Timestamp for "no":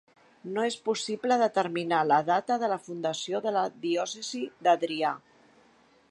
0.53-0.61